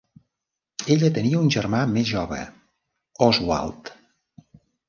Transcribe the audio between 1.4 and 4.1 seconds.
un germà més jove, Oswald.